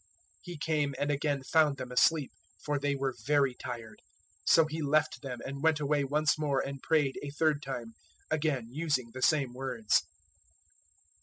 [0.01, 0.07] 026:043
[0.45, 2.31] He came and again found them asleep,
[2.65, 4.01] for they were very tired.
[4.47, 7.93] 026:044 So He left them, and went away once more and prayed a third time,
[8.31, 10.01] again using the same words.